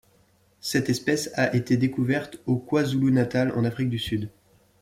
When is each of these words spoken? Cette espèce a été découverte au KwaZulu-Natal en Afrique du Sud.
Cette 0.61 0.89
espèce 0.89 1.29
a 1.35 1.55
été 1.55 1.77
découverte 1.77 2.39
au 2.47 2.57
KwaZulu-Natal 2.57 3.51
en 3.55 3.63
Afrique 3.65 3.89
du 3.91 3.99
Sud. 3.99 4.31